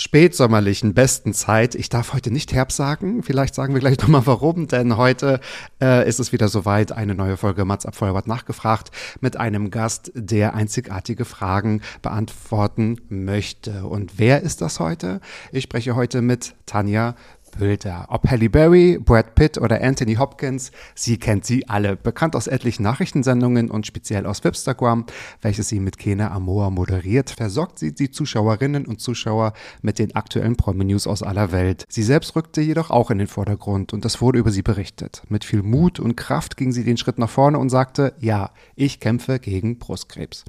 [0.00, 1.74] spätsommerlichen besten Zeit.
[1.74, 3.22] Ich darf heute nicht Herbst sagen.
[3.22, 5.40] Vielleicht sagen wir gleich nochmal warum, denn heute
[5.80, 6.92] äh, ist es wieder soweit.
[6.92, 8.90] Eine neue Folge Mats ab Feuerbad nachgefragt
[9.20, 13.84] mit einem Gast, der einzigartige Fragen beantworten möchte.
[13.84, 15.20] Und wer ist das heute?
[15.52, 17.14] Ich spreche heute mit Tanja
[17.50, 18.06] Bülter.
[18.08, 21.96] Ob Halle Berry, Brad Pitt oder Anthony Hopkins, sie kennt sie alle.
[21.96, 25.06] Bekannt aus etlichen Nachrichtensendungen und speziell aus Wipstagram,
[25.42, 30.56] welches sie mit Kena Amoa moderiert, versorgt sie die Zuschauerinnen und Zuschauer mit den aktuellen
[30.56, 31.84] Promi-News aus aller Welt.
[31.88, 35.22] Sie selbst rückte jedoch auch in den Vordergrund und es wurde über sie berichtet.
[35.28, 39.00] Mit viel Mut und Kraft ging sie den Schritt nach vorne und sagte, ja, ich
[39.00, 40.44] kämpfe gegen Brustkrebs.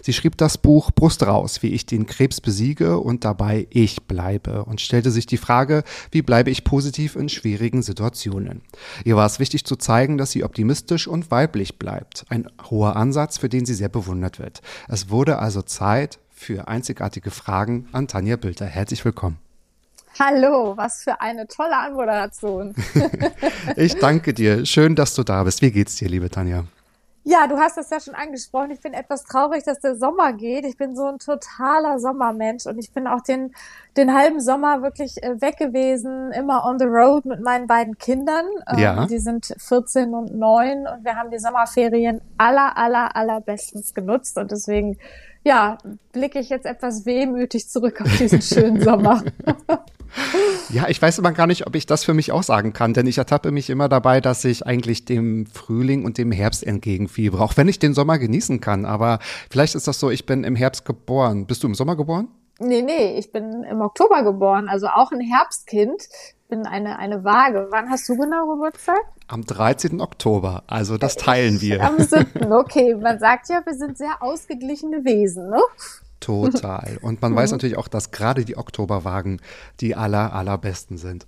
[0.00, 4.64] Sie schrieb das Buch Brust raus, wie ich den Krebs besiege und dabei ich bleibe
[4.64, 8.62] und stellte sich die Frage, wie bleibe ich positiv in schwierigen Situationen.
[9.04, 12.24] Ihr war es wichtig zu zeigen, dass sie optimistisch und weiblich bleibt.
[12.30, 14.62] Ein hoher Ansatz, für den sie sehr bewundert wird.
[14.88, 18.64] Es wurde also Zeit für einzigartige Fragen an Tanja Bülter.
[18.64, 19.36] Herzlich willkommen.
[20.18, 22.74] Hallo, was für eine tolle Anmoderation.
[23.76, 24.64] Ich danke dir.
[24.64, 25.60] Schön, dass du da bist.
[25.60, 26.64] Wie geht's dir, liebe Tanja?
[27.24, 28.72] Ja, du hast das ja schon angesprochen.
[28.72, 30.64] Ich bin etwas traurig, dass der Sommer geht.
[30.64, 33.54] Ich bin so ein totaler Sommermensch und ich bin auch den,
[33.96, 38.46] den halben Sommer wirklich äh, weg gewesen, immer on the road mit meinen beiden Kindern.
[38.68, 39.06] Ähm, Ja.
[39.06, 44.50] Die sind 14 und 9 und wir haben die Sommerferien aller, aller, allerbestens genutzt und
[44.50, 44.98] deswegen,
[45.44, 45.78] ja,
[46.12, 49.24] blicke ich jetzt etwas wehmütig zurück auf diesen schönen Sommer.
[50.68, 53.06] Ja, ich weiß immer gar nicht, ob ich das für mich auch sagen kann, denn
[53.06, 57.56] ich ertappe mich immer dabei, dass ich eigentlich dem Frühling und dem Herbst entgegenfiebere, auch
[57.56, 58.84] wenn ich den Sommer genießen kann.
[58.84, 59.18] Aber
[59.50, 61.46] vielleicht ist das so, ich bin im Herbst geboren.
[61.46, 62.28] Bist du im Sommer geboren?
[62.58, 66.08] Nee, nee, ich bin im Oktober geboren, also auch ein Herbstkind.
[66.52, 67.68] Bin eine, eine Waage.
[67.70, 69.00] Wann hast du genau Geburtstag?
[69.26, 70.02] Am 13.
[70.02, 70.64] Oktober.
[70.66, 71.82] Also das teilen wir.
[71.82, 72.52] Am 7.
[72.52, 75.62] Okay, man sagt ja, wir sind sehr ausgeglichene Wesen, ne?
[76.22, 76.98] Total.
[77.02, 79.40] Und man weiß natürlich auch, dass gerade die Oktoberwagen
[79.80, 81.26] die aller, allerbesten sind.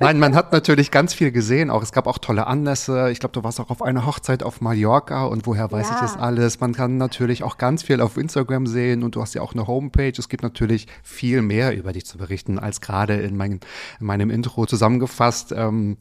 [0.00, 1.70] Nein, man hat natürlich ganz viel gesehen.
[1.70, 3.10] Auch es gab auch tolle Anlässe.
[3.10, 6.00] Ich glaube, du warst auch auf einer Hochzeit auf Mallorca und woher weiß ich Ja.
[6.02, 6.60] das alles?
[6.60, 9.66] Man kann natürlich auch ganz viel auf Instagram sehen und du hast ja auch eine
[9.66, 10.12] Homepage.
[10.18, 13.60] Es gibt natürlich viel mehr über dich zu berichten als gerade in, mein,
[14.00, 15.52] in meinem Intro zusammengefasst.
[15.56, 15.96] Ähm,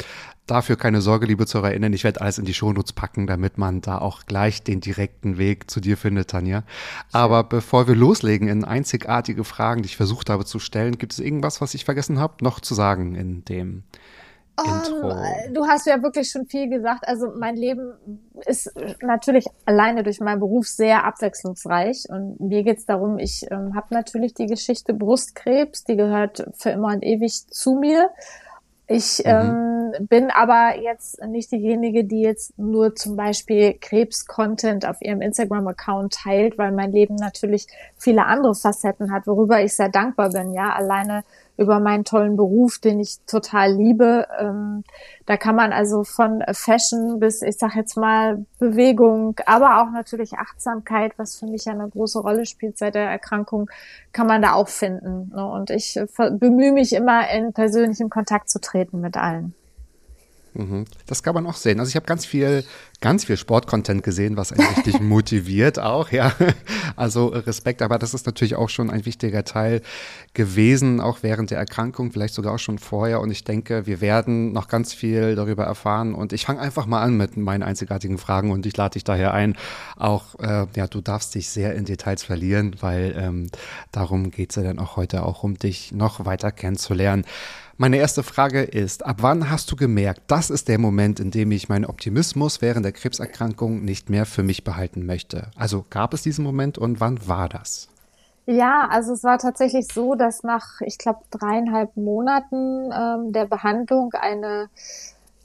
[0.46, 1.94] Dafür keine Sorge, liebe Zuhörer, erinnern.
[1.94, 5.72] Ich werde alles in die Shownotes packen, damit man da auch gleich den direkten Weg
[5.72, 6.64] zu dir findet, Tanja.
[7.14, 11.20] Aber bevor wir loslegen in einzigartige Fragen, die ich versucht habe zu stellen, gibt es
[11.20, 13.84] irgendwas, was ich vergessen habe, noch zu sagen in dem
[14.58, 15.10] Intro?
[15.10, 17.08] Ähm, du hast ja wirklich schon viel gesagt.
[17.08, 17.94] Also mein Leben
[18.46, 22.06] ist natürlich alleine durch meinen Beruf sehr abwechslungsreich.
[22.10, 26.90] Und mir geht's darum, ich ähm, habe natürlich die Geschichte Brustkrebs, die gehört für immer
[26.90, 28.10] und ewig zu mir.
[28.88, 35.22] Ich ähm, bin aber jetzt nicht diejenige, die jetzt nur zum Beispiel Krebs-Content auf ihrem
[35.22, 37.68] Instagram-Account teilt, weil mein Leben natürlich
[37.98, 40.54] viele andere Facetten hat, worüber ich sehr dankbar bin.
[40.54, 41.24] Ja, alleine
[41.58, 44.28] über meinen tollen Beruf, den ich total liebe.
[44.40, 44.84] Ähm,
[45.26, 50.34] da kann man also von Fashion bis, ich sag jetzt mal, Bewegung, aber auch natürlich
[50.34, 53.70] Achtsamkeit, was für mich eine große Rolle spielt seit der Erkrankung,
[54.12, 55.32] kann man da auch finden.
[55.34, 55.46] Ne?
[55.46, 59.54] Und ich äh, bemühe mich immer, in persönlichem Kontakt zu treten mit allen.
[60.54, 60.86] Mhm.
[61.08, 61.80] Das kann man auch sehen.
[61.80, 62.64] Also ich habe ganz viel,
[63.02, 66.34] ganz viel Sportcontent gesehen, was einen richtig motiviert auch, ja.
[66.96, 69.82] Also Respekt, aber das ist natürlich auch schon ein wichtiger Teil
[70.34, 73.20] gewesen, auch während der Erkrankung, vielleicht sogar auch schon vorher.
[73.20, 76.14] Und ich denke, wir werden noch ganz viel darüber erfahren.
[76.14, 79.34] Und ich fange einfach mal an mit meinen einzigartigen Fragen und ich lade dich daher
[79.34, 79.56] ein.
[79.98, 83.50] Auch, äh, ja, du darfst dich sehr in Details verlieren, weil ähm,
[83.92, 87.26] darum geht's ja dann auch heute auch, um dich noch weiter kennenzulernen.
[87.78, 91.52] Meine erste Frage ist, ab wann hast du gemerkt, das ist der Moment, in dem
[91.52, 95.50] ich meinen Optimismus während der Krebserkrankung nicht mehr für mich behalten möchte?
[95.58, 97.90] Also gab es diesen Moment und wann war das?
[98.46, 104.12] Ja, also es war tatsächlich so, dass nach, ich glaube, dreieinhalb Monaten ähm, der Behandlung
[104.14, 104.70] eine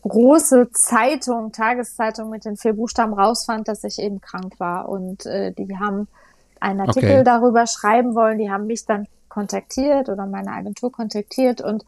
[0.03, 4.89] große Zeitung, Tageszeitung mit den vier Buchstaben rausfand, dass ich eben krank war.
[4.89, 6.09] Und äh, die haben
[6.61, 7.25] einen Artikel okay.
[7.25, 8.39] darüber schreiben wollen.
[8.39, 9.07] Die haben mich dann
[9.39, 11.85] kontaktiert oder meine Agentur kontaktiert und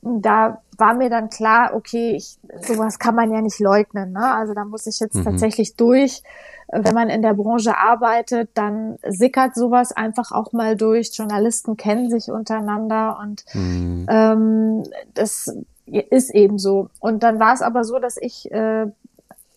[0.00, 4.12] da war mir dann klar, okay, ich, sowas kann man ja nicht leugnen.
[4.12, 4.34] Ne?
[4.34, 5.24] Also da muss ich jetzt mhm.
[5.24, 6.22] tatsächlich durch.
[6.68, 11.10] Wenn man in der Branche arbeitet, dann sickert sowas einfach auch mal durch.
[11.14, 14.06] Journalisten kennen sich untereinander und mhm.
[14.10, 14.82] ähm,
[15.14, 15.54] das
[15.86, 16.88] ist eben so.
[17.00, 18.86] Und dann war es aber so, dass ich äh,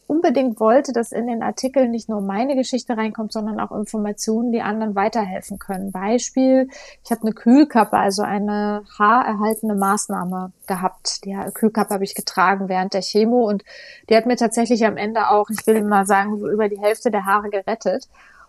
[0.07, 4.61] unbedingt wollte, dass in den Artikeln nicht nur meine Geschichte reinkommt, sondern auch Informationen, die
[4.61, 5.91] anderen weiterhelfen können.
[5.91, 6.69] Beispiel,
[7.03, 11.25] ich habe eine Kühlkappe, also eine haarerhaltende Maßnahme gehabt.
[11.25, 13.63] Die Kühlkappe habe ich getragen während der Chemo und
[14.09, 17.11] die hat mir tatsächlich am Ende auch, ich will mal sagen, so über die Hälfte
[17.11, 18.07] der Haare gerettet.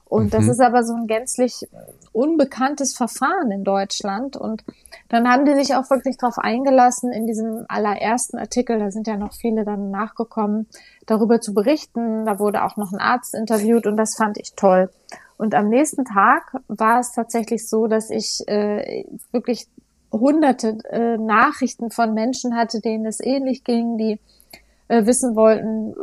[0.09, 0.31] Und mhm.
[0.31, 1.69] das ist aber so ein gänzlich
[2.13, 4.37] unbekanntes Verfahren in Deutschland.
[4.37, 4.65] Und
[5.09, 9.17] dann haben die sich auch wirklich darauf eingelassen, in diesem allerersten Artikel, da sind ja
[9.17, 10.67] noch viele dann nachgekommen,
[11.07, 12.25] darüber zu berichten.
[12.25, 14.91] Da wurde auch noch ein Arzt interviewt und das fand ich toll.
[15.37, 19.69] Und am nächsten Tag war es tatsächlich so, dass ich äh, wirklich
[20.11, 24.19] hunderte äh, Nachrichten von Menschen hatte, denen es ähnlich ging, die
[24.89, 25.95] äh, wissen wollten,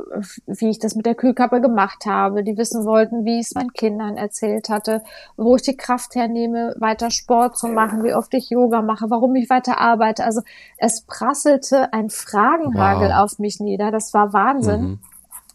[0.45, 2.43] wie ich das mit der Kühlkappe gemacht habe.
[2.43, 5.03] Die wissen wollten, wie ich es meinen Kindern erzählt hatte,
[5.37, 9.35] wo ich die Kraft hernehme, weiter Sport zu machen, wie oft ich Yoga mache, warum
[9.35, 10.23] ich weiter arbeite.
[10.23, 10.41] Also
[10.77, 13.23] es prasselte ein Fragenhagel wow.
[13.23, 13.91] auf mich nieder.
[13.91, 14.81] Das war Wahnsinn.
[14.81, 14.99] Mhm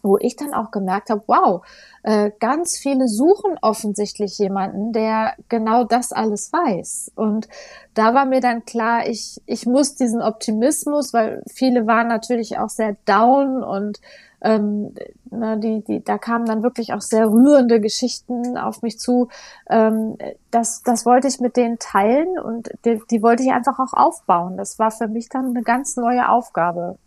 [0.01, 1.65] wo ich dann auch gemerkt habe, wow,
[2.03, 7.11] äh, ganz viele suchen offensichtlich jemanden, der genau das alles weiß.
[7.15, 7.47] Und
[7.93, 12.69] da war mir dann klar, ich, ich muss diesen Optimismus, weil viele waren natürlich auch
[12.69, 13.99] sehr down und
[14.43, 14.95] ähm,
[15.29, 19.29] na, die, die, da kamen dann wirklich auch sehr rührende Geschichten auf mich zu.
[19.69, 20.17] Ähm,
[20.49, 24.57] das, das wollte ich mit denen teilen und die, die wollte ich einfach auch aufbauen.
[24.57, 26.97] Das war für mich dann eine ganz neue Aufgabe.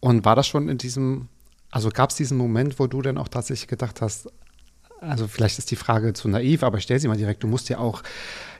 [0.00, 1.28] Und war das schon in diesem,
[1.70, 4.28] also gab es diesen Moment, wo du dann auch tatsächlich gedacht hast,
[5.00, 7.78] also vielleicht ist die Frage zu naiv, aber stell sie mal direkt, du musst ja
[7.78, 8.02] auch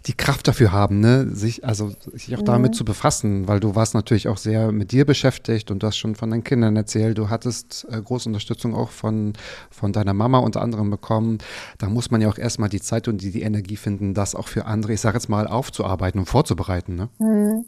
[0.06, 2.46] die Kraft dafür haben, ne, sich, also sich auch mhm.
[2.46, 5.96] damit zu befassen, weil du warst natürlich auch sehr mit dir beschäftigt und du hast
[5.96, 9.32] schon von deinen Kindern erzählt, du hattest äh, große Unterstützung auch von,
[9.70, 11.38] von deiner Mama unter anderem bekommen.
[11.78, 14.48] Da muss man ja auch erstmal die Zeit und die, die Energie finden, das auch
[14.48, 16.94] für andere, ich sage jetzt mal, aufzuarbeiten und vorzubereiten.
[16.94, 17.08] Ne?
[17.18, 17.64] Mhm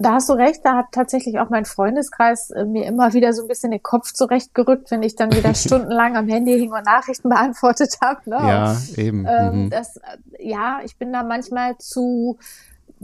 [0.00, 3.42] da hast du recht, da hat tatsächlich auch mein Freundeskreis äh, mir immer wieder so
[3.42, 7.28] ein bisschen den Kopf zurechtgerückt, wenn ich dann wieder stundenlang am Handy hing und Nachrichten
[7.28, 8.20] beantwortet habe.
[8.28, 8.36] Ne?
[8.36, 9.26] Ja, eben.
[9.28, 9.70] Ähm, mhm.
[9.70, 10.00] das, äh,
[10.38, 12.38] ja, ich bin da manchmal zu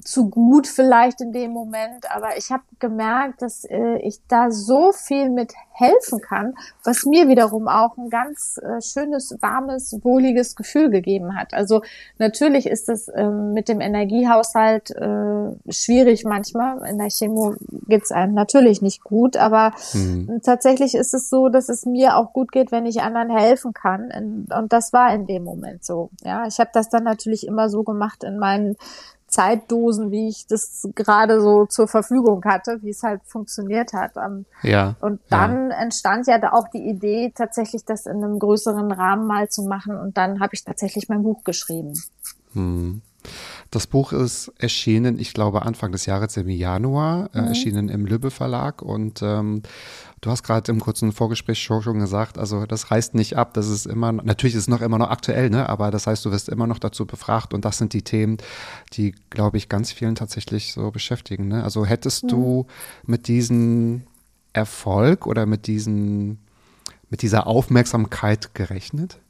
[0.04, 4.92] zu gut vielleicht in dem Moment, aber ich habe gemerkt, dass äh, ich da so
[4.92, 6.54] viel mit helfen kann,
[6.84, 11.54] was mir wiederum auch ein ganz äh, schönes, warmes, wohliges Gefühl gegeben hat.
[11.54, 11.82] Also
[12.18, 16.86] natürlich ist es ähm, mit dem Energiehaushalt äh, schwierig manchmal.
[16.88, 17.54] In der Chemo
[17.88, 20.40] geht's einem natürlich nicht gut, aber mhm.
[20.42, 24.46] tatsächlich ist es so, dass es mir auch gut geht, wenn ich anderen helfen kann.
[24.54, 26.10] Und das war in dem Moment so.
[26.22, 28.76] Ja, ich habe das dann natürlich immer so gemacht in meinen
[29.36, 34.12] Zeitdosen, wie ich das gerade so zur Verfügung hatte, wie es halt funktioniert hat.
[34.16, 34.96] Ähm, ja.
[35.00, 35.76] Und dann ja.
[35.76, 39.98] entstand ja auch die Idee, tatsächlich das in einem größeren Rahmen mal zu machen.
[39.98, 41.92] Und dann habe ich tatsächlich mein Buch geschrieben.
[42.54, 43.02] Hm.
[43.70, 47.48] Das Buch ist erschienen, ich glaube, Anfang des Jahres im Januar, äh, mhm.
[47.48, 48.80] erschienen im Lübbe Verlag.
[48.80, 49.62] Und ähm,
[50.26, 53.86] du hast gerade im kurzen Vorgespräch schon gesagt, also das reißt nicht ab, das ist
[53.86, 55.68] immer, natürlich ist es noch immer noch aktuell, ne?
[55.68, 58.38] aber das heißt, du wirst immer noch dazu befragt und das sind die Themen,
[58.94, 61.46] die, glaube ich, ganz vielen tatsächlich so beschäftigen.
[61.46, 61.62] Ne?
[61.62, 62.28] Also hättest mhm.
[62.28, 62.66] du
[63.04, 64.02] mit diesem
[64.52, 66.40] Erfolg oder mit diesen,
[67.08, 69.20] mit dieser Aufmerksamkeit gerechnet?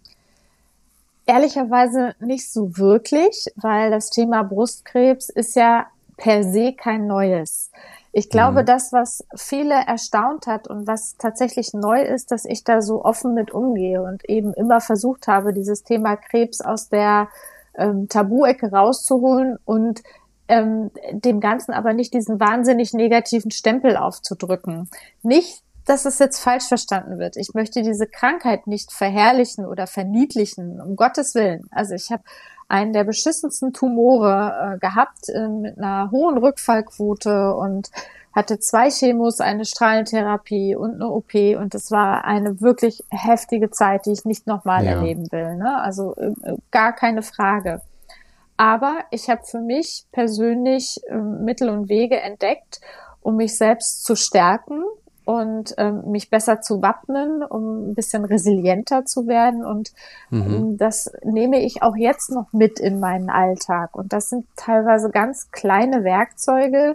[1.26, 7.70] Ehrlicherweise nicht so wirklich, weil das Thema Brustkrebs ist ja per se kein neues.
[8.18, 8.64] Ich glaube, mhm.
[8.64, 13.34] das, was viele erstaunt hat und was tatsächlich neu ist, dass ich da so offen
[13.34, 17.28] mit umgehe und eben immer versucht habe, dieses Thema Krebs aus der
[17.76, 20.02] ähm, Tabu-Ecke rauszuholen und
[20.48, 24.88] ähm, dem Ganzen aber nicht diesen wahnsinnig negativen Stempel aufzudrücken.
[25.22, 27.36] Nicht dass es jetzt falsch verstanden wird.
[27.36, 31.68] Ich möchte diese Krankheit nicht verherrlichen oder verniedlichen, um Gottes Willen.
[31.70, 32.24] Also ich habe
[32.68, 37.90] einen der beschissensten Tumore äh, gehabt äh, mit einer hohen Rückfallquote und
[38.34, 44.04] hatte zwei Chemos, eine Strahlentherapie und eine OP und das war eine wirklich heftige Zeit,
[44.04, 44.92] die ich nicht nochmal ja.
[44.92, 45.56] erleben will.
[45.56, 45.80] Ne?
[45.80, 46.34] Also äh,
[46.72, 47.80] gar keine Frage.
[48.56, 52.80] Aber ich habe für mich persönlich äh, Mittel und Wege entdeckt,
[53.22, 54.82] um mich selbst zu stärken
[55.26, 59.64] und ähm, mich besser zu wappnen, um ein bisschen resilienter zu werden.
[59.66, 59.92] Und
[60.30, 60.40] mhm.
[60.40, 63.96] ähm, das nehme ich auch jetzt noch mit in meinen Alltag.
[63.96, 66.94] Und das sind teilweise ganz kleine Werkzeuge,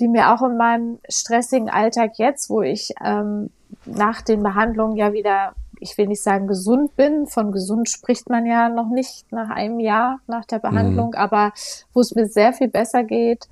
[0.00, 3.50] die mir auch in meinem stressigen Alltag jetzt, wo ich ähm,
[3.84, 8.46] nach den Behandlungen ja wieder, ich will nicht sagen gesund bin, von gesund spricht man
[8.46, 11.16] ja noch nicht nach einem Jahr nach der Behandlung, mhm.
[11.16, 11.52] aber
[11.92, 13.48] wo es mir sehr viel besser geht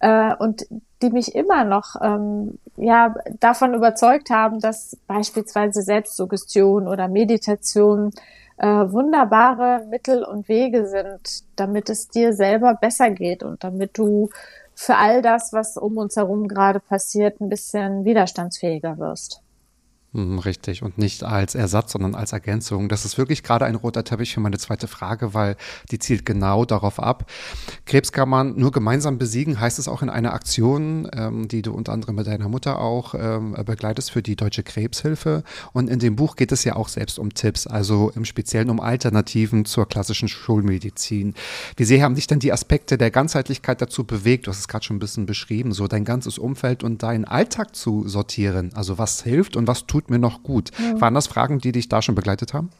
[0.00, 0.66] äh, und
[1.02, 8.10] die mich immer noch ähm, ja davon überzeugt haben, dass beispielsweise Selbstsuggestion oder Meditation
[8.56, 14.30] äh, wunderbare Mittel und Wege sind, damit es dir selber besser geht und damit du
[14.74, 19.42] für all das, was um uns herum gerade passiert, ein bisschen widerstandsfähiger wirst.
[20.18, 20.82] Mhm, richtig.
[20.82, 22.88] Und nicht als Ersatz, sondern als Ergänzung.
[22.88, 25.56] Das ist wirklich gerade ein roter Teppich für meine zweite Frage, weil
[25.92, 27.30] die zielt genau darauf ab.
[27.86, 31.72] Krebs kann man nur gemeinsam besiegen, heißt es auch in einer Aktion, ähm, die du
[31.72, 35.44] unter anderem mit deiner Mutter auch ähm, begleitest für die Deutsche Krebshilfe.
[35.72, 38.80] Und in dem Buch geht es ja auch selbst um Tipps, also im Speziellen um
[38.80, 41.34] Alternativen zur klassischen Schulmedizin.
[41.76, 44.48] Wie sehr haben dich denn die Aspekte der Ganzheitlichkeit dazu bewegt?
[44.48, 47.76] Du hast es gerade schon ein bisschen beschrieben, so dein ganzes Umfeld und deinen Alltag
[47.76, 48.72] zu sortieren.
[48.74, 50.70] Also was hilft und was tut tut mir noch gut.
[50.78, 51.00] Mhm.
[51.00, 52.70] Waren das Fragen, die dich da schon begleitet haben?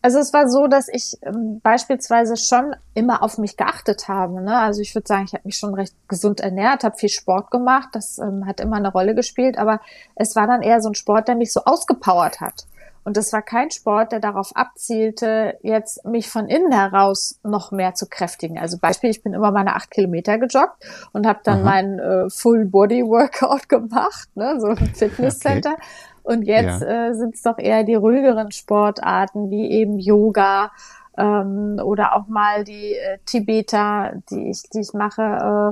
[0.00, 4.40] Also es war so, dass ich ähm, beispielsweise schon immer auf mich geachtet habe.
[4.40, 4.56] Ne?
[4.56, 7.88] Also ich würde sagen, ich habe mich schon recht gesund ernährt, habe viel Sport gemacht,
[7.92, 9.80] das ähm, hat immer eine Rolle gespielt, aber
[10.14, 12.66] es war dann eher so ein Sport, der mich so ausgepowert hat.
[13.08, 17.94] Und es war kein Sport, der darauf abzielte, jetzt mich von innen heraus noch mehr
[17.94, 18.58] zu kräftigen.
[18.58, 20.76] Also Beispiel, ich bin immer meine acht Kilometer gejoggt
[21.12, 21.64] und habe dann Aha.
[21.64, 25.72] mein äh, Full Body Workout gemacht, ne, so ein Fitnesscenter.
[25.72, 25.82] Okay.
[26.28, 27.08] Und jetzt ja.
[27.08, 30.70] äh, sind es doch eher die ruhigeren Sportarten wie eben Yoga
[31.16, 35.22] ähm, oder auch mal die äh, Tibeter, die ich, die ich mache,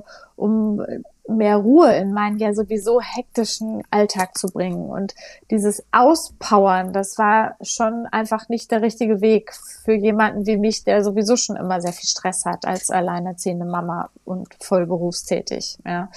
[0.02, 0.80] äh, um
[1.28, 4.88] mehr Ruhe in meinen ja sowieso hektischen Alltag zu bringen.
[4.88, 5.14] Und
[5.50, 9.52] dieses Auspowern, das war schon einfach nicht der richtige Weg
[9.84, 14.08] für jemanden wie mich, der sowieso schon immer sehr viel Stress hat als alleinerziehende Mama
[14.25, 15.76] und voll berufstätig.
[15.84, 16.08] Ja.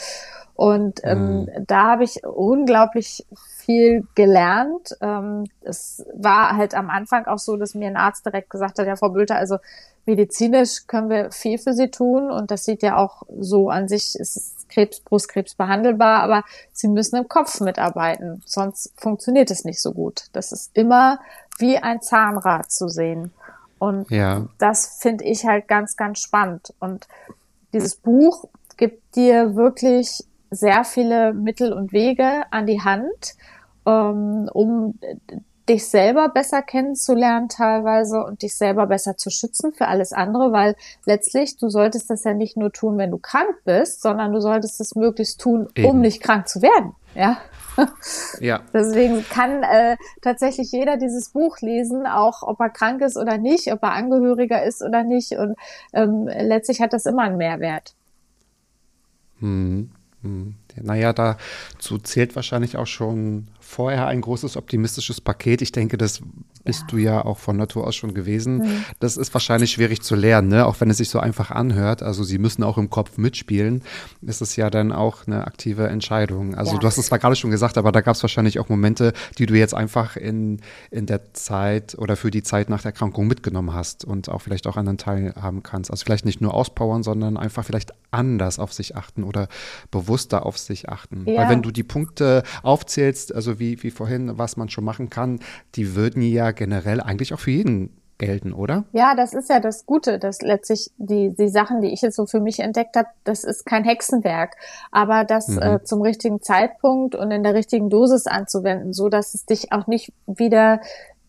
[0.59, 1.67] Und ähm, mhm.
[1.67, 3.25] da habe ich unglaublich
[3.55, 4.93] viel gelernt.
[4.99, 8.85] Ähm, es war halt am Anfang auch so, dass mir ein Arzt direkt gesagt hat,
[8.85, 9.59] ja, Frau Bülter, also
[10.05, 14.19] medizinisch können wir viel für Sie tun und das sieht ja auch so an sich,
[14.19, 19.93] ist Krebs, Brustkrebs behandelbar, aber Sie müssen im Kopf mitarbeiten, sonst funktioniert es nicht so
[19.93, 20.25] gut.
[20.33, 21.19] Das ist immer
[21.57, 23.31] wie ein Zahnrad zu sehen.
[23.77, 24.45] Und ja.
[24.57, 26.73] das finde ich halt ganz, ganz spannend.
[26.81, 27.07] Und
[27.71, 33.35] dieses Buch gibt dir wirklich sehr viele Mittel und Wege an die Hand,
[33.85, 34.99] ähm, um
[35.69, 40.75] dich selber besser kennenzulernen teilweise und dich selber besser zu schützen für alles andere, weil
[41.05, 44.81] letztlich du solltest das ja nicht nur tun, wenn du krank bist, sondern du solltest
[44.81, 45.87] es möglichst tun, Eben.
[45.87, 46.93] um nicht krank zu werden.
[47.15, 47.37] Ja.
[48.41, 48.59] Ja.
[48.73, 53.71] Deswegen kann äh, tatsächlich jeder dieses Buch lesen, auch ob er krank ist oder nicht,
[53.71, 55.31] ob er Angehöriger ist oder nicht.
[55.31, 55.55] Und
[55.93, 57.93] ähm, letztlich hat das immer einen Mehrwert.
[59.39, 59.91] Hm.
[60.21, 60.55] Hm.
[60.81, 65.61] Naja, dazu zählt wahrscheinlich auch schon vorher ein großes optimistisches Paket.
[65.61, 66.21] Ich denke, das
[66.63, 66.87] bist ja.
[66.87, 68.57] du ja auch von Natur aus schon gewesen.
[68.57, 68.85] Mhm.
[68.99, 70.65] Das ist wahrscheinlich schwierig zu lernen, ne?
[70.65, 72.01] auch wenn es sich so einfach anhört.
[72.01, 73.83] Also sie müssen auch im Kopf mitspielen.
[74.21, 76.55] Ist es ja dann auch eine aktive Entscheidung.
[76.55, 76.79] Also ja.
[76.79, 79.45] du hast es zwar gerade schon gesagt, aber da gab es wahrscheinlich auch Momente, die
[79.45, 83.73] du jetzt einfach in, in der Zeit oder für die Zeit nach der Erkrankung mitgenommen
[83.73, 85.91] hast und auch vielleicht auch an den Teil haben kannst.
[85.91, 89.47] Also vielleicht nicht nur auspowern, sondern einfach vielleicht anders auf sich achten oder
[89.91, 91.25] bewusster auf sich achten.
[91.27, 91.37] Ja.
[91.37, 95.39] Weil wenn du die Punkte aufzählst, also wie, wie vorhin, was man schon machen kann,
[95.75, 98.83] die würden ja generell eigentlich auch für jeden gelten, oder?
[98.91, 102.27] Ja, das ist ja das Gute, dass letztlich die, die Sachen, die ich jetzt so
[102.27, 104.55] für mich entdeckt habe, das ist kein Hexenwerk,
[104.91, 105.61] aber das mhm.
[105.61, 109.87] äh, zum richtigen Zeitpunkt und in der richtigen Dosis anzuwenden, so dass es dich auch
[109.87, 110.81] nicht wieder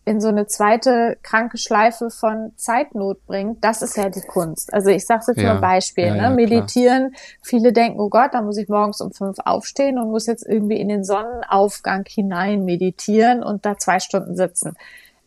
[0.03, 4.73] in so eine zweite kranke Schleife von Zeitnot bringt, das ist ja die Kunst.
[4.73, 6.21] Also ich sage jetzt ja, nur ein Beispiel, ja, ne?
[6.23, 7.11] Ja, meditieren.
[7.11, 7.21] Klar.
[7.43, 10.79] Viele denken, oh Gott, da muss ich morgens um fünf aufstehen und muss jetzt irgendwie
[10.79, 14.75] in den Sonnenaufgang hinein meditieren und da zwei Stunden sitzen.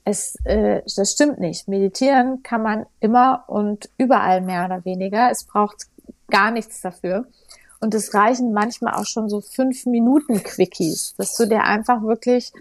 [0.04, 1.68] Es, äh, das stimmt nicht.
[1.68, 5.30] Meditieren kann man immer und überall mehr oder weniger.
[5.30, 5.86] Es braucht
[6.28, 7.26] gar nichts dafür.
[7.80, 12.52] Und es reichen manchmal auch schon so fünf Minuten Quickies, dass du dir einfach wirklich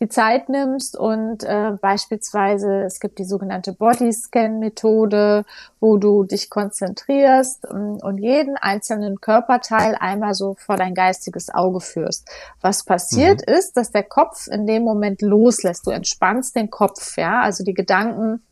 [0.00, 5.44] die Zeit nimmst und äh, beispielsweise es gibt die sogenannte Bodyscan-Methode,
[5.80, 11.80] wo du dich konzentrierst und, und, jeden einzelnen Körperteil einmal so vor dein geistiges Auge
[11.80, 12.28] führst.
[12.60, 13.54] Was passiert mhm.
[13.54, 15.86] ist, dass der Kopf in dem Moment loslässt.
[15.86, 18.42] Du entspannst den Kopf, ja, also die Gedanken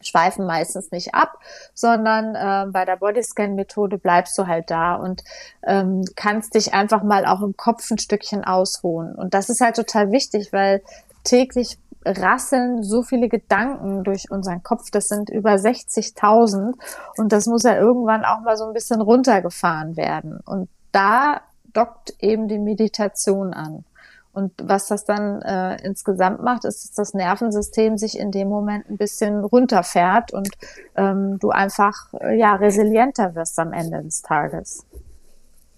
[0.00, 1.38] schweifen meistens nicht ab,
[1.74, 5.22] sondern äh, bei der Bodyscan-Methode bleibst du halt da und
[5.66, 9.14] ähm, kannst dich einfach mal auch im Kopf ein Stückchen ausruhen.
[9.14, 10.82] Und das ist halt total wichtig, weil
[11.24, 14.90] täglich rasseln so viele Gedanken durch unseren Kopf.
[14.90, 16.74] Das sind über 60.000
[17.16, 20.40] und das muss ja irgendwann auch mal so ein bisschen runtergefahren werden.
[20.44, 21.42] Und da
[21.72, 23.84] dockt eben die Meditation an.
[24.32, 28.88] Und was das dann äh, insgesamt macht, ist, dass das Nervensystem sich in dem Moment
[28.88, 30.48] ein bisschen runterfährt und
[30.96, 34.86] ähm, du einfach äh, ja resilienter wirst am Ende des Tages.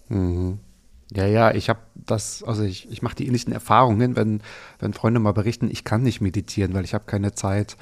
[0.09, 0.61] Mhm.
[1.14, 4.42] Ja, ja, ich habe das, also ich, ich mache die ähnlichen Erfahrungen, wenn,
[4.78, 7.76] wenn Freunde mal berichten, ich kann nicht meditieren, weil ich habe keine Zeit,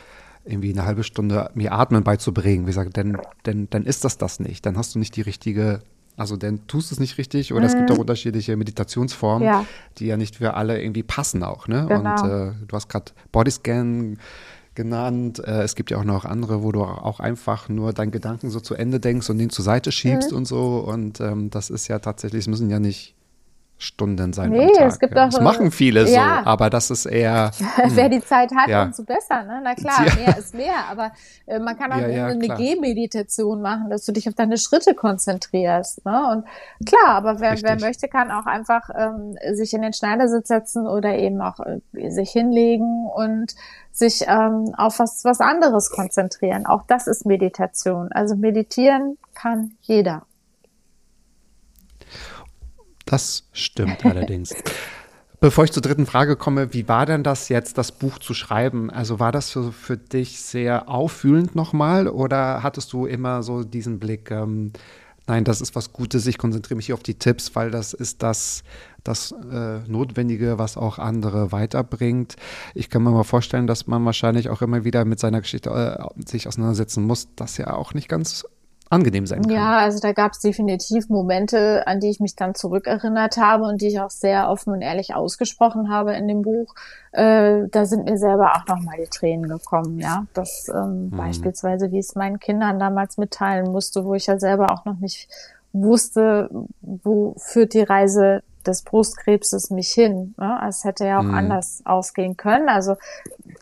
[0.45, 2.65] irgendwie eine halbe Stunde mir Atmen beizubringen.
[2.65, 4.65] Wie gesagt, denn, denn, dann ist das das nicht.
[4.67, 5.81] Dann hast du nicht die richtige
[6.21, 7.67] also dann tust du es nicht richtig oder mhm.
[7.67, 8.03] es gibt auch mhm.
[8.03, 9.65] unterschiedliche Meditationsformen, ja.
[9.97, 11.67] die ja nicht für alle irgendwie passen auch.
[11.67, 11.87] Ne?
[11.89, 12.23] Genau.
[12.23, 14.19] Und äh, du hast gerade Bodyscan
[14.75, 15.39] genannt.
[15.39, 18.61] Äh, es gibt ja auch noch andere, wo du auch einfach nur deinen Gedanken so
[18.61, 20.37] zu Ende denkst und den zur Seite schiebst mhm.
[20.37, 20.85] und so.
[20.87, 23.15] Und ähm, das ist ja tatsächlich, es müssen ja nicht
[23.81, 24.51] Stunden sein.
[24.51, 25.25] Nee, es gibt ja.
[25.25, 25.31] auch.
[25.31, 26.43] Das machen viele ja.
[26.43, 27.51] so, aber das ist eher.
[27.89, 28.11] Wer hm.
[28.11, 28.85] die Zeit hat, ja.
[28.85, 29.43] umso besser.
[29.45, 29.61] Ne?
[29.65, 30.15] Na klar, ja.
[30.15, 30.85] mehr ist mehr.
[30.91, 31.13] Aber
[31.47, 36.05] äh, man kann auch eine Gehmeditation machen, dass du dich auf deine Schritte konzentrierst.
[36.05, 36.31] Ne?
[36.31, 36.45] Und
[36.87, 41.17] klar, aber wer, wer möchte, kann auch einfach ähm, sich in den Schneidersitz setzen oder
[41.17, 43.55] eben auch äh, sich hinlegen und
[43.93, 46.67] sich ähm, auf was, was anderes konzentrieren.
[46.67, 48.13] Auch das ist Meditation.
[48.13, 50.27] Also meditieren kann jeder.
[53.11, 54.55] Das stimmt allerdings.
[55.41, 58.89] Bevor ich zur dritten Frage komme, wie war denn das jetzt, das Buch zu schreiben?
[58.89, 63.99] Also war das für, für dich sehr auffühlend nochmal oder hattest du immer so diesen
[63.99, 64.73] Blick, ähm,
[65.27, 68.23] nein, das ist was Gutes, ich konzentriere mich hier auf die Tipps, weil das ist
[68.23, 68.63] das,
[69.03, 72.37] das äh, Notwendige, was auch andere weiterbringt.
[72.75, 76.29] Ich kann mir mal vorstellen, dass man wahrscheinlich auch immer wieder mit seiner Geschichte äh,
[76.29, 78.45] sich auseinandersetzen muss, das ja auch nicht ganz
[78.91, 79.53] angenehm sein kann.
[79.53, 83.81] Ja, also da gab es definitiv Momente, an die ich mich dann zurückerinnert habe und
[83.81, 86.75] die ich auch sehr offen und ehrlich ausgesprochen habe in dem Buch.
[87.13, 90.27] Äh, da sind mir selber auch nochmal die Tränen gekommen, ja.
[90.35, 91.17] Das ähm, mhm.
[91.17, 95.29] beispielsweise, wie es meinen Kindern damals mitteilen musste, wo ich ja selber auch noch nicht
[95.73, 100.35] wusste, wo führt die Reise des Brustkrebses mich hin.
[100.37, 100.61] Ne?
[100.69, 101.35] Es hätte ja auch mhm.
[101.35, 102.69] anders ausgehen können.
[102.69, 102.97] Also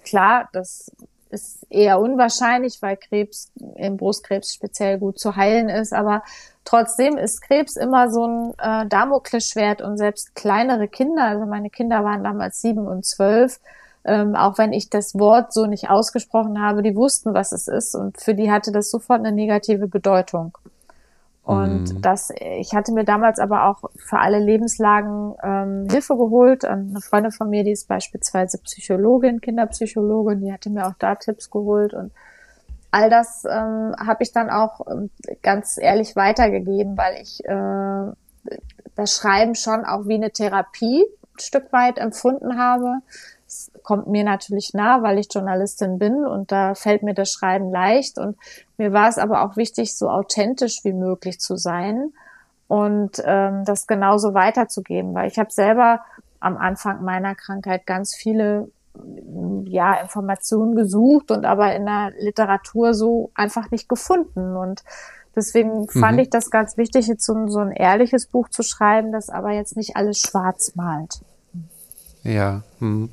[0.05, 0.91] klar, das
[1.31, 5.93] ist eher unwahrscheinlich, weil Krebs im Brustkrebs speziell gut zu heilen ist.
[5.93, 6.23] Aber
[6.65, 12.05] trotzdem ist Krebs immer so ein äh, Damoklesschwert und selbst kleinere Kinder, also meine Kinder
[12.05, 13.61] waren damals sieben und zwölf,
[14.05, 17.95] ähm, auch wenn ich das Wort so nicht ausgesprochen habe, die wussten, was es ist
[17.95, 20.57] und für die hatte das sofort eine negative Bedeutung.
[21.49, 22.03] Und mhm.
[22.03, 26.67] das, ich hatte mir damals aber auch für alle Lebenslagen ähm, Hilfe geholt.
[26.67, 31.51] Eine Freundin von mir, die ist beispielsweise Psychologin, Kinderpsychologin, die hatte mir auch da Tipps
[31.51, 32.13] geholt und
[32.91, 35.09] all das ähm, habe ich dann auch ähm,
[35.43, 38.13] ganz ehrlich weitergegeben, weil ich äh,
[38.95, 41.03] das Schreiben schon auch wie eine Therapie
[41.35, 42.99] ein Stück weit empfunden habe
[43.89, 48.19] kommt mir natürlich nah, weil ich Journalistin bin und da fällt mir das Schreiben leicht.
[48.19, 48.37] Und
[48.77, 52.13] mir war es aber auch wichtig, so authentisch wie möglich zu sein
[52.67, 56.01] und ähm, das genauso weiterzugeben, weil ich habe selber
[56.39, 58.71] am Anfang meiner Krankheit ganz viele
[59.65, 64.55] ja, Informationen gesucht und aber in der Literatur so einfach nicht gefunden.
[64.55, 64.85] Und
[65.35, 65.89] deswegen mhm.
[65.89, 69.53] fand ich das ganz wichtig, jetzt so, so ein ehrliches Buch zu schreiben, das aber
[69.53, 71.23] jetzt nicht alles schwarz malt.
[72.23, 72.61] Ja.
[72.81, 73.09] Hm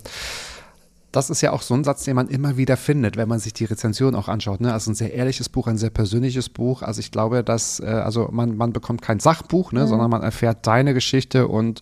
[1.16, 3.54] das ist ja auch so ein Satz, den man immer wieder findet, wenn man sich
[3.54, 4.60] die Rezension auch anschaut.
[4.60, 4.74] Ne?
[4.74, 6.82] Also ein sehr ehrliches Buch, ein sehr persönliches Buch.
[6.82, 9.88] Also ich glaube, dass, äh, also man, man bekommt kein Sachbuch, ne, mhm.
[9.88, 11.82] sondern man erfährt deine Geschichte und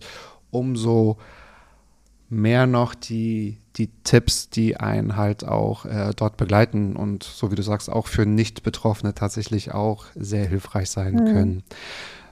[0.50, 1.18] umso
[2.28, 7.56] mehr noch die, die Tipps, die einen halt auch äh, dort begleiten und so wie
[7.56, 11.24] du sagst, auch für Nicht-Betroffene tatsächlich auch sehr hilfreich sein mhm.
[11.24, 11.62] können.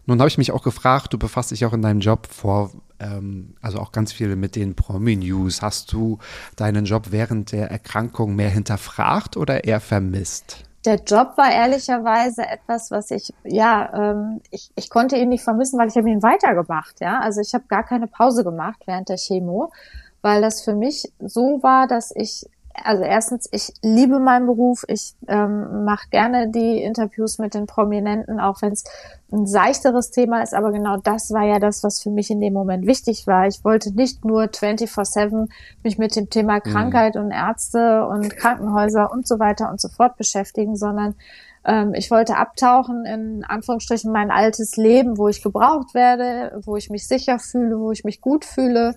[0.07, 3.55] Nun habe ich mich auch gefragt, du befasst dich auch in deinem Job vor ähm,
[3.61, 5.63] also auch ganz viel mit den Promi-News.
[5.63, 6.19] Hast du
[6.57, 10.65] deinen Job während der Erkrankung mehr hinterfragt oder eher vermisst?
[10.85, 15.79] Der Job war ehrlicherweise etwas, was ich, ja, ähm, ich, ich konnte ihn nicht vermissen,
[15.79, 17.21] weil ich habe ihn weitergemacht, ja.
[17.21, 19.73] Also ich habe gar keine Pause gemacht während der Chemo,
[20.23, 24.85] weil das für mich so war, dass ich also erstens, ich liebe meinen Beruf.
[24.89, 28.85] Ich ähm, mache gerne die Interviews mit den Prominenten, auch wenn es
[29.31, 30.55] ein seichteres Thema ist.
[30.55, 33.47] Aber genau das war ja das, was für mich in dem Moment wichtig war.
[33.47, 35.49] Ich wollte nicht nur 24-7
[35.83, 36.71] mich mit dem Thema mhm.
[36.71, 37.23] Krankheit mhm.
[37.23, 41.15] und Ärzte und Krankenhäuser und so weiter und so fort beschäftigen, sondern
[41.65, 46.91] ähm, ich wollte abtauchen in Anführungsstrichen mein altes Leben, wo ich gebraucht werde, wo ich
[46.91, 48.95] mich sicher fühle, wo ich mich gut fühle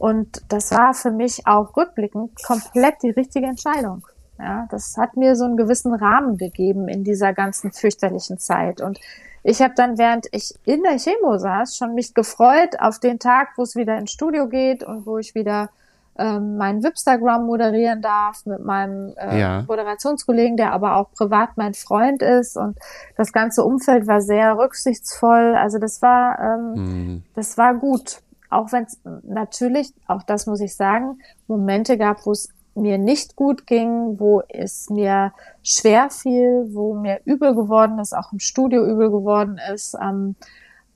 [0.00, 4.02] und das war für mich auch rückblickend komplett die richtige Entscheidung.
[4.38, 8.80] Ja, das hat mir so einen gewissen Rahmen gegeben in dieser ganzen fürchterlichen Zeit.
[8.80, 8.98] Und
[9.42, 13.48] ich habe dann, während ich in der Chemo saß, schon mich gefreut auf den Tag,
[13.58, 15.68] wo es wieder ins Studio geht und wo ich wieder
[16.16, 19.64] ähm, meinen Wipstagram moderieren darf mit meinem äh, Ja.
[19.68, 22.56] Moderationskollegen, der aber auch privat mein Freund ist.
[22.56, 22.78] Und
[23.18, 25.54] das ganze Umfeld war sehr rücksichtsvoll.
[25.56, 27.22] Also das war, ähm, Mhm.
[27.34, 28.22] das war gut.
[28.50, 33.36] Auch wenn es natürlich, auch das muss ich sagen, Momente gab, wo es mir nicht
[33.36, 35.32] gut ging, wo es mir
[35.62, 39.96] schwer fiel, wo mir übel geworden ist, auch im Studio übel geworden ist.
[40.00, 40.36] Ähm,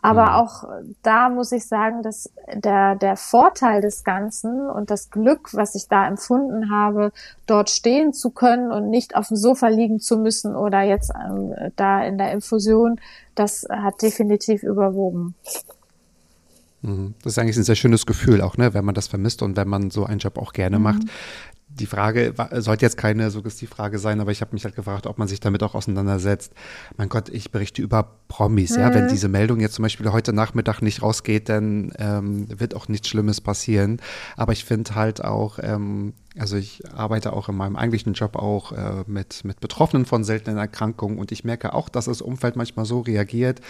[0.02, 0.34] aber Mhm.
[0.34, 0.64] auch
[1.02, 5.88] da muss ich sagen, dass der, der Vorteil des Ganzen und das Glück, was ich
[5.88, 7.10] da empfunden habe,
[7.46, 11.54] dort stehen zu können und nicht auf dem Sofa liegen zu müssen oder jetzt ähm,
[11.76, 13.00] da in der Infusion,
[13.34, 15.34] das hat definitiv überwogen.
[16.84, 17.14] Mhm.
[17.22, 19.68] Das ist eigentlich ein sehr schönes Gefühl auch, ne, wenn man das vermisst und wenn
[19.68, 21.02] man so einen Job auch gerne macht.
[21.68, 25.26] Die Frage sollte jetzt keine Suggestivfrage sein, aber ich habe mich halt gefragt, ob man
[25.26, 26.52] sich damit auch auseinandersetzt.
[26.96, 28.94] Mein Gott, ich berichte über Promis, ja.
[28.94, 33.08] Wenn diese Meldung jetzt zum Beispiel heute Nachmittag nicht rausgeht, dann ähm, wird auch nichts
[33.08, 34.00] Schlimmes passieren.
[34.36, 38.72] Aber ich finde halt auch, ähm, also ich arbeite auch in meinem eigentlichen Job auch
[38.72, 42.84] äh, mit, mit Betroffenen von seltenen Erkrankungen und ich merke auch, dass das Umfeld manchmal
[42.86, 43.60] so reagiert.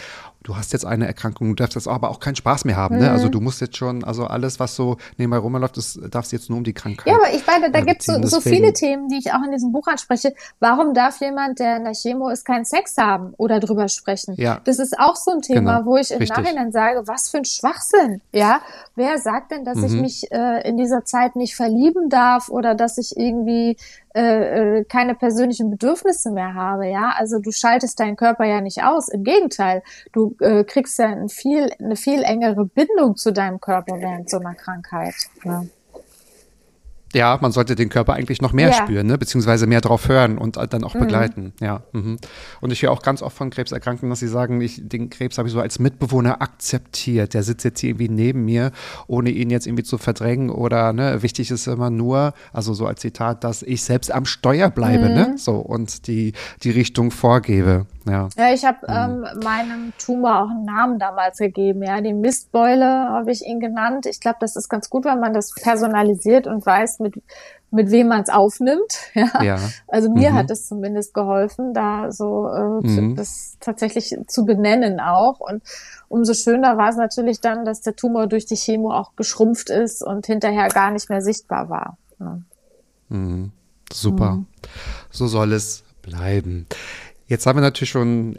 [0.42, 2.98] Du hast jetzt eine Erkrankung, du darfst jetzt aber auch keinen Spaß mehr haben.
[2.98, 3.10] Ne?
[3.10, 6.58] Also du musst jetzt schon, also alles, was so nebenbei rumläuft, das darfst jetzt nur
[6.58, 7.06] um die Krankheit.
[7.06, 9.42] Ja, aber ich meine, da äh, gibt es so, so viele Themen, die ich auch
[9.44, 10.34] in diesem Buch anspreche.
[10.60, 14.34] Warum darf jemand, der in der Chemo ist, keinen Sex haben oder drüber sprechen?
[14.36, 14.60] Ja.
[14.64, 16.36] Das ist auch so ein Thema, Genau, wo ich im richtig.
[16.36, 18.20] Nachhinein sage, was für ein Schwachsinn.
[18.32, 18.60] Ja,
[18.96, 20.00] wer sagt denn, dass ich Mhm.
[20.02, 23.76] mich äh, in dieser Zeit nicht verlieben darf oder dass ich irgendwie
[24.14, 26.86] äh, äh, keine persönlichen Bedürfnisse mehr habe?
[26.88, 29.08] Ja, also du schaltest deinen Körper ja nicht aus.
[29.08, 33.96] Im Gegenteil, du äh, kriegst ja ein viel, eine viel engere Bindung zu deinem Körper
[34.00, 35.14] während so einer Krankheit.
[35.42, 35.68] Ne?
[37.14, 38.74] Ja, man sollte den Körper eigentlich noch mehr Ja.
[38.74, 39.16] spüren, ne?
[39.18, 40.86] beziehungsweise mehr drauf hören und äh, dann Mhm.
[40.86, 41.52] auch begleiten.
[41.60, 41.82] Ja.
[41.92, 42.18] Mhm.
[42.60, 45.48] Und ich höre auch ganz oft von Krebserkrankten, dass sie sagen, ich, den Krebs habe
[45.48, 47.34] ich so als Mitbewohner akzeptiert.
[47.34, 48.72] Der sitzt jetzt hier irgendwie neben mir,
[49.06, 53.00] ohne ihn jetzt irgendwie zu verdrängen oder ne, wichtig ist immer nur, also so als
[53.00, 55.14] Zitat, dass ich selbst am Steuer bleibe, Mhm.
[55.14, 55.34] ne?
[55.36, 57.86] So und die, die Richtung vorgebe.
[58.06, 58.28] Ja.
[58.36, 63.30] Ja, ich habe ähm, meinem Tumor auch einen Namen damals gegeben, ja, die Mistbeule habe
[63.30, 64.04] ich ihn genannt.
[64.06, 67.14] Ich glaube, das ist ganz gut, wenn man das personalisiert und weiß, mit
[67.70, 68.92] mit wem man es aufnimmt.
[69.14, 69.42] Ja.
[69.42, 69.58] Ja.
[69.88, 70.34] Also mir Mhm.
[70.34, 73.16] hat es zumindest geholfen, da so äh, zu, Mhm.
[73.16, 75.40] das tatsächlich zu benennen auch.
[75.40, 75.62] Und
[76.08, 80.02] umso schöner war es natürlich dann, dass der Tumor durch die Chemo auch geschrumpft ist
[80.04, 81.98] und hinterher gar nicht mehr sichtbar war.
[82.20, 82.38] Ja.
[83.92, 84.32] Super.
[84.32, 84.46] Mhm.
[85.10, 86.66] So soll es bleiben.
[87.26, 88.36] Jetzt haben wir natürlich schon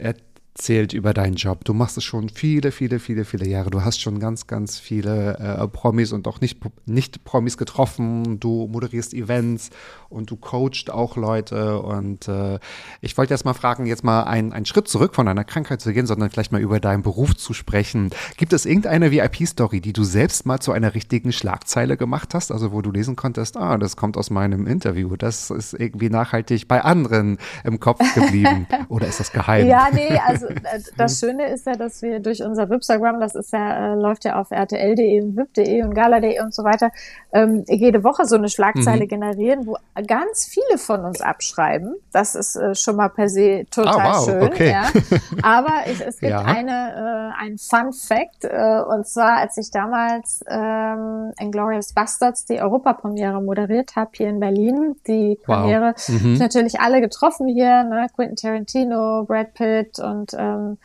[0.56, 1.66] erzählt über deinen Job.
[1.66, 3.68] Du machst es schon viele, viele, viele, viele Jahre.
[3.68, 8.40] Du hast schon ganz, ganz viele äh, Promis und auch nicht, nicht Promis getroffen.
[8.40, 9.68] Du moderierst Events
[10.08, 11.82] und du coachst auch Leute.
[11.82, 12.58] Und äh,
[13.02, 15.92] ich wollte erst mal fragen, jetzt mal einen, einen Schritt zurück von deiner Krankheit zu
[15.92, 18.08] gehen, sondern vielleicht mal über deinen Beruf zu sprechen.
[18.38, 22.50] Gibt es irgendeine VIP-Story, die du selbst mal zu einer richtigen Schlagzeile gemacht hast?
[22.50, 25.16] Also wo du lesen konntest, ah, das kommt aus meinem Interview.
[25.16, 28.66] Das ist irgendwie nachhaltig bei anderen im Kopf geblieben.
[28.88, 29.66] Oder ist das geheim?
[29.66, 33.52] Ja, nee, also äh, das Schöne ist ja, dass wir durch unser Wipsagram, das ist
[33.52, 36.90] ja, äh, läuft ja auf rtl.de und wip.de und gala.de und so weiter,
[37.32, 41.94] ähm, jede Woche so eine Schlagzeile generieren, wo ganz viele von uns abschreiben.
[42.12, 44.42] Das ist äh, schon mal per se total Ah, wow, schön.
[44.42, 44.70] okay.
[44.70, 44.84] Ja.
[45.42, 46.42] Aber ich, es gibt Ja.
[46.42, 52.60] eine, äh, ein Fun Fact, äh, und zwar, als ich damals ähm, Inglourious Bastards die
[52.60, 55.56] Europapremiere moderiert habe hier in Berlin, die Wow.
[55.56, 56.34] Premiere, Mhm.
[56.34, 58.06] ich natürlich alle getroffen hier, ne?
[58.14, 60.78] Quentin Tarantino, Brad Pitt und ähm,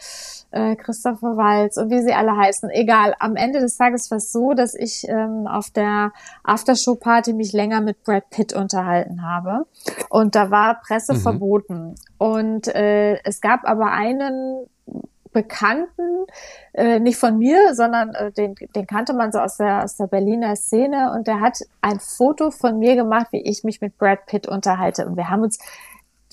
[0.52, 2.70] äh, Christopher Waltz und wie sie alle heißen.
[2.70, 6.12] Egal, am Ende des Tages war es so, dass ich ähm, auf der
[6.44, 9.66] Aftershow-Party mich länger mit Brad Pitt unterhalten habe.
[10.10, 11.96] Und da war Presse verboten.
[12.18, 14.68] Und äh, es gab aber einen
[15.34, 16.26] Bekannten,
[16.74, 20.08] äh, nicht von mir, sondern äh, den, den kannte man so aus der, aus der
[20.08, 24.26] Berliner Szene und der hat ein Foto von mir gemacht, wie ich mich mit Brad
[24.26, 25.06] Pitt unterhalte.
[25.06, 25.58] Und wir haben uns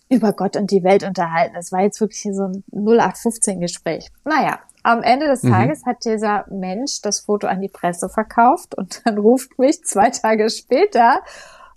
[0.08, 1.54] über Gott und die Welt unterhalten.
[1.54, 4.08] Das war jetzt wirklich so ein 0815-Gespräch.
[4.24, 9.02] Naja, am Ende des Tages hat dieser Mensch das Foto an die Presse verkauft und
[9.04, 11.20] dann ruft mich zwei Tage später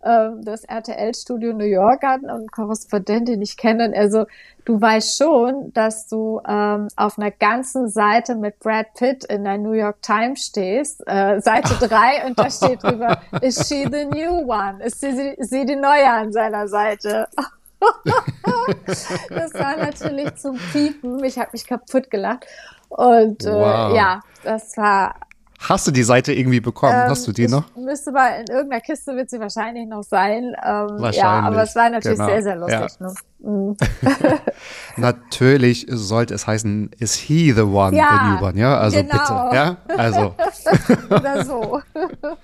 [0.03, 3.85] ähm, das RTL-Studio New York an und ein Korrespondent, den ich kenne.
[3.87, 4.25] Und er so,
[4.65, 9.57] du weißt schon, dass du ähm, auf einer ganzen Seite mit Brad Pitt in der
[9.57, 14.49] New York Times stehst, äh, Seite drei und da steht drüber, is she the new
[14.49, 14.83] one?
[14.83, 17.27] Ist sie, sie die neue an seiner Seite?
[19.29, 21.23] das war natürlich zum Piepen.
[21.23, 22.45] Ich habe mich kaputt gelacht.
[22.89, 23.95] Und äh, Wow.
[23.95, 25.15] ja, das war
[25.59, 26.93] Hast du die Seite irgendwie bekommen?
[27.03, 27.63] ähm, Hast du die noch?
[27.75, 30.55] Müsste mal in irgendeiner Kiste wird sie wahrscheinlich noch sein.
[30.63, 32.79] Ähm, Wahrscheinlich, Ja, aber es war natürlich genau, sehr, sehr lustig.
[32.99, 33.07] ja.
[33.07, 33.13] Ne?
[33.43, 33.75] Mhm.
[34.97, 38.77] Natürlich sollte es heißen, is he the one, Ja, the new one, ja?
[38.77, 39.13] Also genau.
[39.13, 39.77] bitte, ja?
[39.97, 40.35] Also,
[41.09, 41.81] Oder so.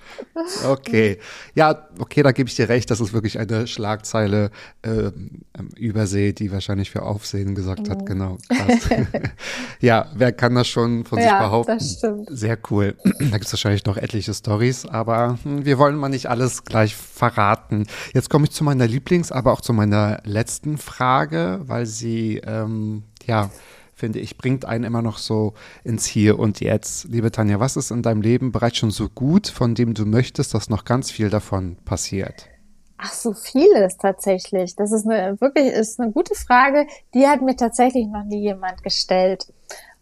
[0.68, 1.18] okay.
[1.54, 4.50] Ja, okay, da gebe ich dir recht, das ist wirklich eine Schlagzeile
[4.82, 5.42] ähm,
[5.76, 8.38] Übersee, die wahrscheinlich für Aufsehen gesagt hat, genau.
[9.80, 11.78] Ja, wer kann das schon von sich Ja, behaupten?
[11.78, 12.28] das stimmt.
[12.30, 12.96] Sehr cool.
[13.04, 16.94] Da gibt es wahrscheinlich noch etliche Stories, aber hm, wir wollen mal nicht alles gleich
[16.96, 17.86] verraten.
[18.14, 23.04] Jetzt komme ich zu meiner Lieblings-, aber auch zu meiner letzten Frage, weil sie, ähm,
[23.24, 23.50] ja,
[23.94, 27.04] finde ich, bringt einen immer noch so ins Hier und Jetzt.
[27.04, 30.54] Liebe Tanja, was ist in deinem Leben bereits schon so gut, von dem du möchtest,
[30.54, 32.46] dass noch ganz viel davon passiert?
[32.96, 34.74] Ach, so vieles tatsächlich.
[34.76, 36.86] Das ist eine wirklich ist eine gute Frage.
[37.14, 39.46] Die hat mir tatsächlich noch nie jemand gestellt.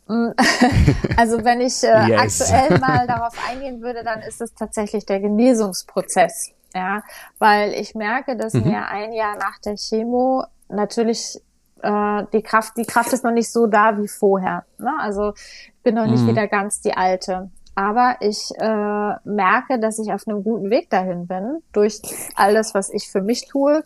[0.08, 0.28] Mm,
[1.16, 2.40] Also wenn ich äh, Yes.
[2.40, 6.52] aktuell mal darauf eingehen würde, dann ist es tatsächlich der Genesungsprozess.
[6.74, 7.02] Ja,
[7.38, 11.40] weil ich merke, dass mir ein Jahr nach der Chemo natürlich
[11.82, 14.64] äh, die Kraft, die Kraft ist noch nicht so da wie vorher.
[14.78, 14.92] Ne?
[14.98, 17.50] Also ich bin noch nicht wieder ganz die alte.
[17.74, 22.00] Aber ich äh, merke, dass ich auf einem guten Weg dahin bin, durch
[22.34, 23.84] alles, was ich für mich tue.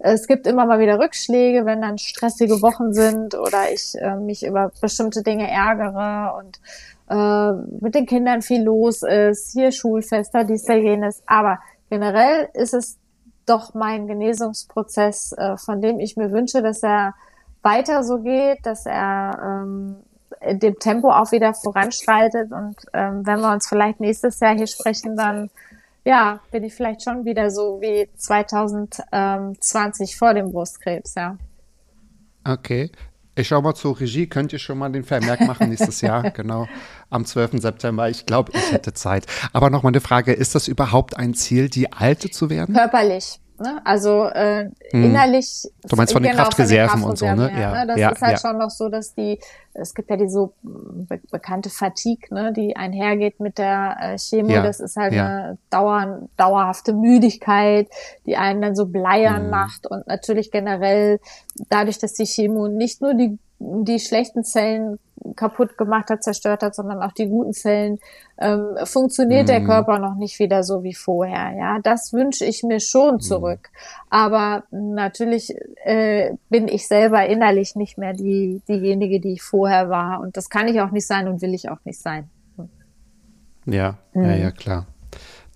[0.00, 4.44] Es gibt immer mal wieder Rückschläge, wenn dann stressige Wochen sind oder ich äh, mich
[4.44, 6.60] über bestimmte Dinge ärgere und
[7.10, 11.22] äh, mit den Kindern viel los ist, hier Schulfester, dies, da, jenes.
[11.26, 11.58] Aber
[11.90, 12.97] generell ist es
[13.48, 17.14] doch mein Genesungsprozess, äh, von dem ich mir wünsche, dass er
[17.62, 19.96] weiter so geht, dass er ähm,
[20.40, 22.52] in dem Tempo auch wieder voranschreitet.
[22.52, 25.48] Und ähm, wenn wir uns vielleicht nächstes Jahr hier sprechen, dann
[26.04, 31.36] ja, bin ich vielleicht schon wieder so wie 2020 vor dem Brustkrebs, ja.
[32.46, 32.92] Okay.
[33.38, 34.26] Ich schau mal zur Regie.
[34.26, 36.30] Könnt ihr schon mal den Vermerk machen nächstes Jahr?
[36.38, 36.66] Genau.
[37.08, 37.62] Am 12.
[37.62, 38.10] September.
[38.10, 39.26] Ich glaube, ich hätte Zeit.
[39.52, 40.32] Aber noch mal eine Frage.
[40.32, 42.74] Ist das überhaupt ein Ziel, die Alte zu werden?
[42.74, 43.40] Körperlich.
[43.60, 43.80] Ne?
[43.84, 45.64] Also äh, innerlich.
[45.64, 45.88] Hm.
[45.88, 47.50] Du meinst von den Kraftreserven und so, ne?
[47.52, 48.38] Ja, Ja, Das ja, ist halt ja.
[48.38, 49.38] schon noch so, dass die,
[49.74, 54.48] es gibt ja die so be bekannte Fatigue, ne, die einhergeht mit der äh, Chemo.
[54.62, 57.88] Das ist halt eine dauer, dauerhafte Müdigkeit,
[58.26, 59.50] die einen dann so bleiern Mhm.
[59.50, 61.20] macht und natürlich generell
[61.68, 64.98] dadurch, dass die Chemo nicht nur die die schlechten Zellen
[65.34, 67.98] kaputt gemacht hat, zerstört hat, sondern auch die guten Zellen,
[68.38, 69.64] ähm, funktioniert der Mhm.
[69.66, 71.56] Körper noch nicht wieder so wie vorher.
[71.58, 72.80] Ja, das wünsche ich mir Mhm.
[72.80, 73.70] schon zurück.
[74.10, 80.20] Aber natürlich äh, bin ich selber innerlich nicht mehr die diejenige, die ich vorher war.
[80.20, 82.30] Und das kann ich auch nicht sein und will ich auch nicht sein.
[83.66, 84.24] Ja, Mhm.
[84.24, 84.86] ja, ja, klar.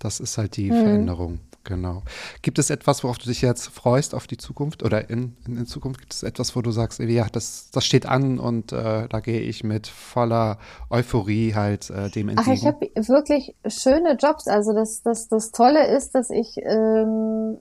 [0.01, 1.39] Das ist halt die Veränderung.
[1.65, 2.03] Genau.
[2.43, 5.67] Gibt es etwas, worauf du dich jetzt freust auf die Zukunft oder in, in, in
[5.67, 6.01] Zukunft?
[6.01, 9.41] Gibt es etwas, wo du sagst, ja, das, das steht an und äh, da gehe
[9.41, 10.59] ich mit voller
[10.91, 12.51] Euphorie halt äh, dem entgegen?
[12.51, 14.49] Ach, ich habe wirklich schöne Jobs.
[14.49, 17.59] Also das, das, das Tolle ist, dass ich ähm,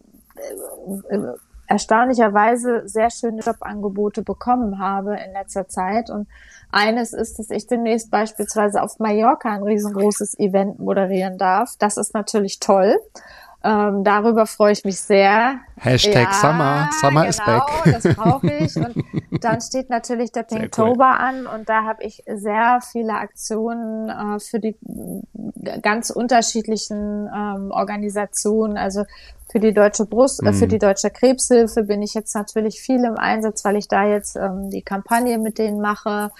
[1.09, 1.19] äh,
[1.71, 6.09] erstaunlicherweise sehr schöne Jobangebote bekommen habe in letzter Zeit.
[6.09, 6.27] Und
[6.69, 11.75] eines ist, dass ich demnächst beispielsweise auf Mallorca ein riesengroßes Event moderieren darf.
[11.79, 12.99] Das ist natürlich toll.
[13.63, 15.59] Ähm, darüber freue ich mich sehr.
[15.77, 16.89] Hashtag Summer.
[16.99, 18.01] Summer is genau, back.
[18.01, 18.75] das brauche ich.
[18.75, 18.95] Und
[19.43, 24.59] dann steht natürlich der Pinktober an und da habe ich sehr viele Aktionen äh, für
[24.59, 24.75] die
[25.83, 28.77] ganz unterschiedlichen ähm, Organisationen.
[28.77, 29.03] Also
[29.51, 33.15] für die Deutsche Brust, äh, für die Deutsche Krebshilfe bin ich jetzt natürlich viel im
[33.15, 36.31] Einsatz, weil ich da jetzt ähm, die Kampagne mit denen mache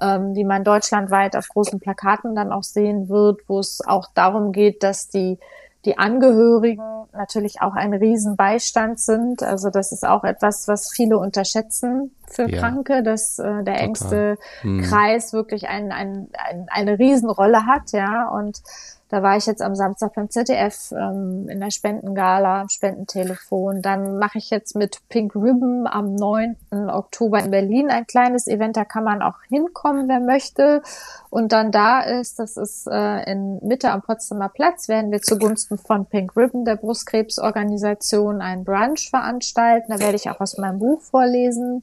[0.00, 4.52] ähm, die man deutschlandweit auf großen Plakaten dann auch sehen wird, wo es auch darum
[4.52, 5.38] geht, dass die
[5.84, 9.42] die Angehörigen natürlich auch ein Riesenbeistand sind.
[9.42, 12.60] Also das ist auch etwas, was viele unterschätzen für Ja.
[12.60, 14.36] Kranke, dass äh, der engste
[14.82, 18.28] Kreis wirklich ein, ein, ein, eine Riesenrolle hat, ja.
[18.28, 18.62] Und
[19.10, 23.82] da war ich jetzt am Samstag beim ZDF ähm, in der Spendengala, am Spendentelefon.
[23.82, 26.56] Dann mache ich jetzt mit Pink Ribbon am 9.
[26.70, 28.76] Oktober in Berlin ein kleines Event.
[28.76, 30.82] Da kann man auch hinkommen, wer möchte.
[31.28, 35.76] Und dann da ist, das ist äh, in Mitte am Potsdamer Platz, werden wir zugunsten
[35.76, 39.90] von Pink Ribbon, der Brustkrebsorganisation, einen Brunch veranstalten.
[39.90, 41.82] Da werde ich auch aus meinem Buch vorlesen.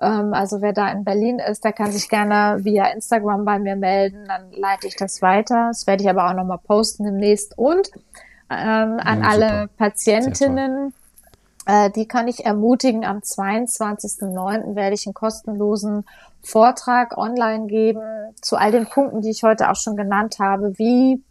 [0.00, 3.76] Ähm, also wer da in Berlin ist, der kann sich gerne via Instagram bei mir
[3.76, 5.68] melden, dann leite ich das weiter.
[5.68, 7.56] Das werde ich aber auch nochmal posten demnächst.
[7.58, 7.90] Und
[8.48, 9.68] ähm, an Ja, alle.
[9.76, 10.94] Patientinnen,
[11.66, 14.74] äh, die kann ich ermutigen, am 22.09.
[14.74, 16.04] werde ich einen kostenlosen
[16.42, 18.02] Vortrag online geben
[18.40, 20.78] zu all den Punkten, die ich heute auch schon genannt habe.
[20.78, 21.22] Wie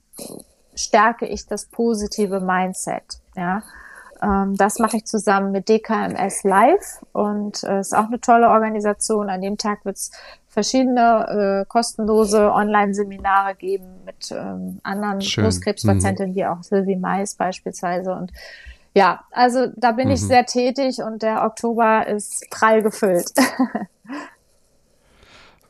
[0.75, 3.03] stärke ich das positive Mindset?
[3.35, 3.63] Ja,
[4.21, 9.29] ähm, das mache ich zusammen mit DKMS Live und äh, ist auch eine tolle Organisation.
[9.29, 10.11] An dem Tag wird es
[10.47, 15.43] verschiedene äh, kostenlose Online-Seminare geben mit ähm, anderen Schön.
[15.43, 18.13] Brustkrebspatientinnen, wie auch Sylvie Mais beispielsweise.
[18.13, 18.31] Und
[18.93, 20.15] ja, also da bin mhm.
[20.15, 23.31] ich sehr tätig und der Oktober ist prall gefüllt.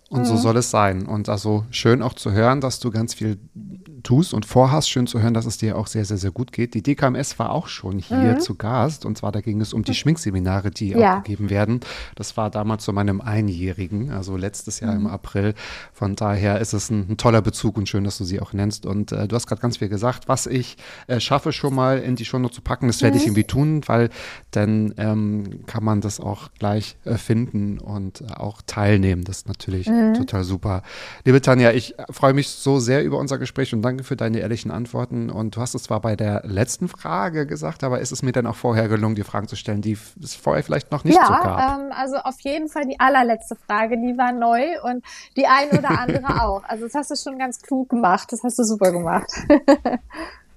[0.09, 0.37] Und so mhm.
[0.39, 1.05] soll es sein.
[1.05, 3.37] Und also schön auch zu hören, dass du ganz viel
[4.03, 4.89] tust und vorhast.
[4.89, 6.73] Schön zu hören, dass es dir auch sehr, sehr, sehr gut geht.
[6.73, 8.39] Die DKMS war auch schon hier mhm.
[8.39, 9.05] zu Gast.
[9.05, 11.17] Und zwar, da ging es um die Schminkseminare, die ja.
[11.17, 11.79] auch gegeben werden.
[12.15, 15.01] Das war damals zu meinem Einjährigen, also letztes Jahr mhm.
[15.01, 15.53] im April.
[15.93, 18.85] Von daher ist es ein, ein, toller Bezug und schön, dass du sie auch nennst.
[18.85, 22.15] Und äh, du hast gerade ganz viel gesagt, was ich äh, schaffe, schon mal in
[22.15, 22.87] die Show zu packen.
[22.87, 23.29] Das werde ich mhm.
[23.29, 24.09] irgendwie tun, weil
[24.51, 29.23] dann ähm, kann man das auch gleich äh, finden und äh, auch teilnehmen.
[29.23, 30.13] Das ist natürlich mhm.
[30.13, 30.83] total super.
[31.25, 34.69] Liebe Tanja, ich freue mich so sehr über unser Gespräch und danke für deine ehrlichen
[34.69, 35.29] Antworten.
[35.29, 38.45] Und du hast es zwar bei der letzten Frage gesagt, aber ist es mir dann
[38.45, 41.33] auch vorher gelungen, die Fragen zu stellen, die es vorher vielleicht noch nicht ja, so
[41.33, 41.79] gab?
[41.79, 45.03] Ähm, also auf jeden Fall die allerletzte Frage, die war neu und
[45.35, 46.63] die eine oder andere auch.
[46.63, 48.31] Also das hast du schon ganz klug gemacht.
[48.31, 49.31] Das hast du super gemacht.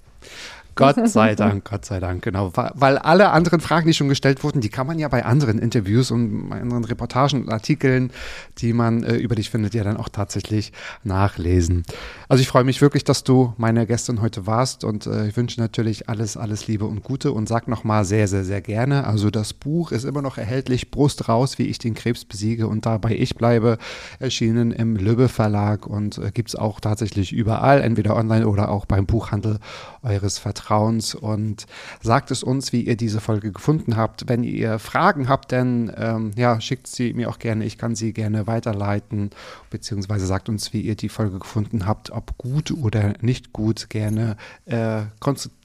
[0.75, 2.53] Gott sei Dank, Gott sei Dank, genau.
[2.55, 6.11] Weil alle anderen Fragen, die schon gestellt wurden, die kann man ja bei anderen Interviews
[6.11, 8.11] und bei anderen Reportagen und Artikeln,
[8.59, 10.73] die man äh, über dich findet, ja dann auch tatsächlich
[11.05, 11.85] nachlesen.
[12.29, 15.61] Also ich freue mich wirklich, dass du meine Gästin heute warst und äh, ich wünsche
[15.61, 19.07] natürlich alles, alles Liebe und Gute und sag nochmal sehr, sehr, sehr gerne.
[19.07, 22.87] Also das Buch ist immer noch erhältlich, Brust raus, wie ich den Krebs besiege und
[22.87, 23.79] dabei ich bleibe,
[24.19, 28.87] erschienen im Lübbe Verlag und äh, gibt es auch tatsächlich überall, entweder online oder auch
[28.87, 29.59] beim Buchhandel
[30.03, 31.67] eures Vertrauens und
[32.01, 34.29] sagt es uns, wie ihr diese Folge gefunden habt.
[34.29, 37.65] Wenn ihr Fragen habt, dann ähm, ja, schickt sie mir auch gerne.
[37.65, 39.31] Ich kann sie gerne weiterleiten,
[39.71, 44.37] beziehungsweise sagt uns, wie ihr die Folge gefunden habt, ob gut oder nicht gut, gerne
[44.67, 45.03] äh,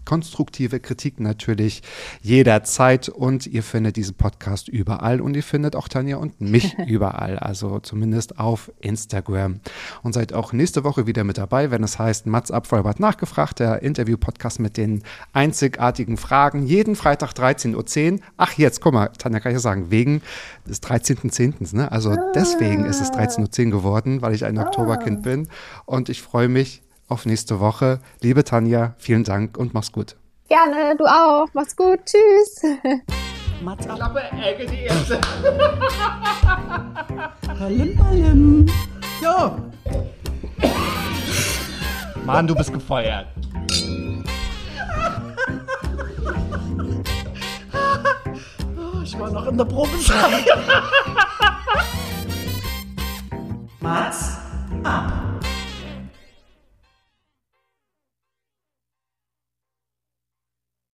[0.07, 1.83] konstruktive Kritik natürlich
[2.21, 7.37] jederzeit und ihr findet diesen Podcast überall und ihr findet auch Tanja und mich überall,
[7.37, 9.59] also zumindest auf Instagram.
[10.03, 13.83] Und seid auch nächste Woche wieder mit dabei, wenn es heißt Mats Abfolbert nachgefragt, der
[13.83, 18.19] Interview-Podcast mit den einzigartigen Fragen, jeden Freitag 13.10 Uhr.
[18.37, 20.21] Ach, jetzt, guck mal, Tanja kann ich ja sagen, wegen
[20.65, 21.91] des 13.10., ne?
[21.91, 25.49] also deswegen ist es 13.10 Uhr geworden, weil ich ein Oktoberkind bin
[25.85, 27.99] und ich freue mich auf nächste Woche.
[28.21, 30.15] Liebe Tanja, vielen Dank und mach's gut.
[30.47, 31.47] Gerne, du auch.
[31.53, 31.99] Mach's gut.
[32.05, 32.61] Tschüss.
[33.61, 33.97] Mats ab.
[33.97, 35.19] Klappe, Ecke, die erste.
[37.57, 38.65] Palim, palim.
[39.21, 39.57] Jo.
[42.23, 43.27] Mann, du bist gefeuert.
[49.03, 50.45] ich war noch in der Probezeit.
[53.79, 54.37] Mats
[54.83, 55.36] ab.